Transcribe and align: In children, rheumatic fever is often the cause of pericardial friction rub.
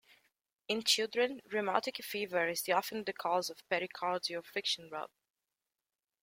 In 0.67 0.81
children, 0.83 1.43
rheumatic 1.51 2.03
fever 2.03 2.49
is 2.49 2.67
often 2.67 3.03
the 3.03 3.13
cause 3.13 3.51
of 3.51 3.61
pericardial 3.69 4.43
friction 4.43 4.89
rub. 4.89 5.11